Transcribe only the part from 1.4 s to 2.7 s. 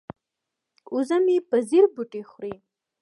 په ځیر بوټي خوري.